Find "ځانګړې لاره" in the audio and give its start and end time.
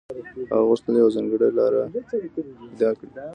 1.15-1.81